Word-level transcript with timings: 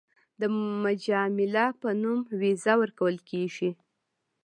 د 0.39 0.41
مجامله 0.83 1.65
په 1.81 1.89
نوم 2.01 2.19
ویزه 2.39 2.73
ورکول 2.81 3.17
کېږي. 3.29 3.71